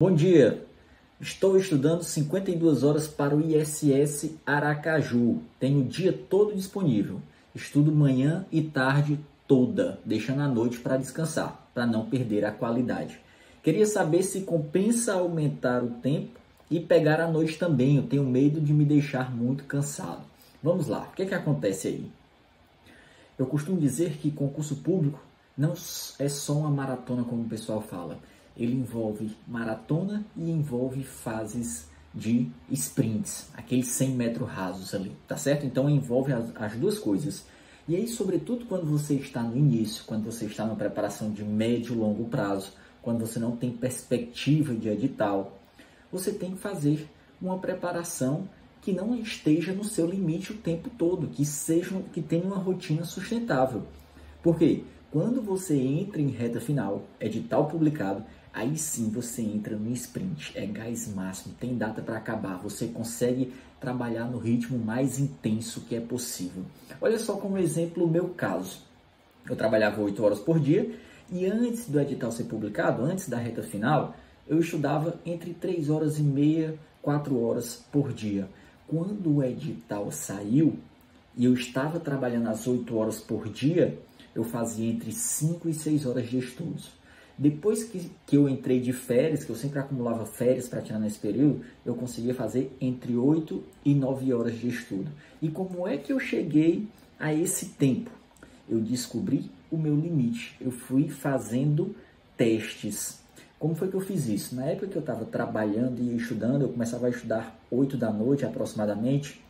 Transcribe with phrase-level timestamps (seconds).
[0.00, 0.64] Bom dia!
[1.20, 5.42] Estou estudando 52 horas para o ISS Aracaju.
[5.58, 7.20] Tenho o dia todo disponível.
[7.52, 13.18] Estudo manhã e tarde toda, deixando a noite para descansar, para não perder a qualidade.
[13.60, 16.38] Queria saber se compensa aumentar o tempo
[16.70, 17.96] e pegar a noite também.
[17.96, 20.22] Eu tenho medo de me deixar muito cansado.
[20.62, 22.08] Vamos lá, o que, é que acontece aí?
[23.36, 25.20] Eu costumo dizer que concurso público
[25.56, 25.72] não
[26.20, 28.16] é só uma maratona, como o pessoal fala
[28.58, 35.64] ele envolve maratona e envolve fases de sprints, aqueles 100 metros rasos ali, tá certo?
[35.64, 37.44] Então envolve as, as duas coisas.
[37.86, 41.94] E aí, sobretudo quando você está no início, quando você está na preparação de médio
[41.94, 45.58] e longo prazo, quando você não tem perspectiva de edital,
[46.12, 47.08] você tem que fazer
[47.40, 48.48] uma preparação
[48.82, 53.04] que não esteja no seu limite o tempo todo, que seja que tenha uma rotina
[53.04, 53.82] sustentável.
[54.42, 54.84] Por quê?
[55.10, 58.22] Quando você entra em reta final, edital publicado,
[58.52, 63.54] aí sim você entra no sprint, é gás máximo, tem data para acabar, você consegue
[63.80, 66.62] trabalhar no ritmo mais intenso que é possível.
[67.00, 68.82] Olha só como exemplo o meu caso.
[69.48, 70.94] Eu trabalhava 8 horas por dia
[71.32, 74.14] e antes do edital ser publicado, antes da reta final,
[74.46, 78.46] eu estudava entre 3 horas e meia, 4 horas por dia.
[78.86, 80.78] Quando o edital saiu
[81.34, 83.98] e eu estava trabalhando as 8 horas por dia,
[84.38, 86.90] eu fazia entre 5 e 6 horas de estudos.
[87.36, 91.18] Depois que, que eu entrei de férias, que eu sempre acumulava férias para tirar nesse
[91.18, 95.10] período, eu conseguia fazer entre 8 e 9 horas de estudo.
[95.42, 96.86] E como é que eu cheguei
[97.18, 98.10] a esse tempo?
[98.68, 100.56] Eu descobri o meu limite.
[100.60, 101.94] Eu fui fazendo
[102.36, 103.20] testes.
[103.58, 104.54] Como foi que eu fiz isso?
[104.54, 108.44] Na época que eu estava trabalhando e estudando, eu começava a estudar 8 da noite
[108.44, 109.40] aproximadamente.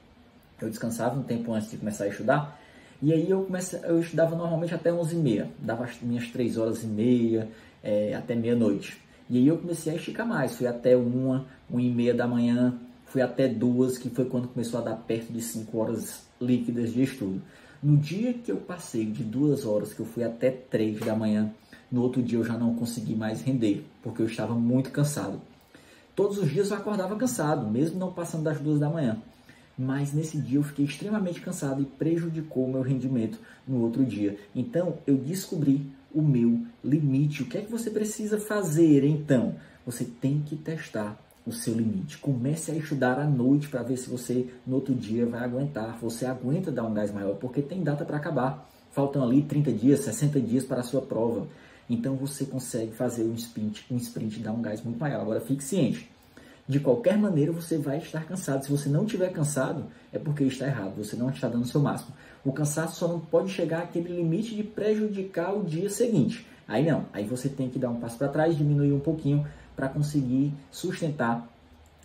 [0.61, 2.59] Eu descansava um tempo antes de começar a estudar
[3.01, 6.87] e aí eu, comecei, eu estudava normalmente até 11h30, dava as minhas 3 horas e
[6.87, 7.49] meia,
[7.83, 8.99] é, até meia-noite.
[9.31, 12.75] E aí eu comecei a esticar mais, fui até 1, 1 e meia da manhã,
[13.07, 17.03] fui até 2, que foi quando começou a dar perto de 5 horas líquidas de
[17.03, 17.41] estudo.
[17.81, 21.53] No dia que eu passei de 2 horas, que eu fui até 3 da manhã,
[21.93, 25.41] no outro dia eu já não consegui mais render, porque eu estava muito cansado.
[26.17, 29.23] Todos os dias eu acordava cansado, mesmo não passando das 2 da manhã
[29.79, 34.37] mas nesse dia eu fiquei extremamente cansado e prejudicou o meu rendimento no outro dia.
[34.55, 37.43] Então eu descobri o meu limite.
[37.43, 39.55] O que é que você precisa fazer então?
[39.87, 41.17] Você tem que testar
[41.47, 42.19] o seu limite.
[42.19, 45.97] Comece a estudar à noite para ver se você no outro dia vai aguentar.
[46.01, 48.69] Você aguenta dar um gás maior, porque tem data para acabar.
[48.91, 51.47] Faltam ali 30 dias, 60 dias para a sua prova.
[51.89, 55.21] Então você consegue fazer um sprint, um sprint dar um gás muito maior.
[55.21, 56.11] Agora fique ciente
[56.69, 58.63] de qualquer maneira você vai estar cansado.
[58.63, 61.81] Se você não estiver cansado, é porque está errado, você não está dando o seu
[61.81, 62.15] máximo.
[62.45, 66.47] O cansaço só não pode chegar àquele limite de prejudicar o dia seguinte.
[66.69, 69.89] Aí não, aí você tem que dar um passo para trás, diminuir um pouquinho para
[69.89, 71.49] conseguir sustentar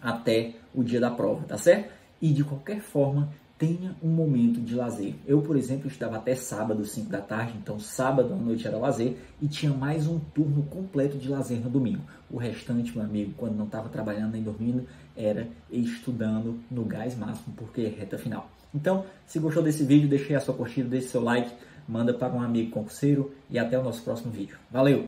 [0.02, 1.92] até o dia da prova, tá certo?
[2.22, 3.30] E de qualquer forma,
[3.64, 5.16] tenha um momento de lazer.
[5.26, 9.16] Eu, por exemplo, estava até sábado, 5 da tarde, então sábado à noite era lazer
[9.42, 12.02] e tinha mais um turno completo de lazer no domingo.
[12.30, 14.86] O restante, meu amigo, quando não estava trabalhando nem dormindo,
[15.16, 18.50] era estudando no gás máximo, porque é reta final.
[18.76, 21.50] Então, se gostou desse vídeo, deixe a sua curtida, deixe seu like,
[21.88, 24.58] manda para um amigo concurseiro e até o nosso próximo vídeo.
[24.70, 25.02] Valeu!